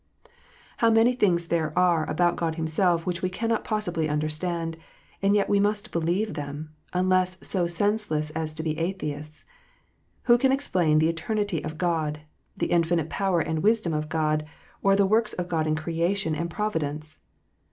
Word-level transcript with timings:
How 0.77 0.89
many 0.89 1.13
things 1.13 1.49
there 1.49 1.77
are 1.77 2.09
about 2.09 2.35
God 2.35 2.55
Himself 2.55 3.05
which 3.05 3.21
we 3.21 3.29
cannot 3.29 3.63
possibly 3.63 4.09
understand, 4.09 4.75
and 5.21 5.35
yet 5.35 5.47
we 5.47 5.59
must 5.59 5.91
believe 5.91 6.33
them, 6.33 6.73
unless 6.91 7.37
so 7.47 7.67
senseless 7.67 8.31
as 8.31 8.55
to 8.55 8.63
be 8.63 8.79
atheists! 8.79 9.45
Who 10.23 10.39
can 10.39 10.51
explain 10.51 10.97
the 10.97 11.07
eternity 11.09 11.63
of 11.63 11.77
God, 11.77 12.21
the 12.57 12.71
infinite 12.71 13.11
power 13.11 13.41
and 13.41 13.61
wisdom 13.61 13.93
of 13.93 14.09
God, 14.09 14.43
or 14.81 14.95
the 14.95 15.05
works 15.05 15.33
of 15.33 15.47
God 15.47 15.67
in 15.67 15.75
creation 15.75 16.33
and 16.33 16.49
providence 16.49 17.19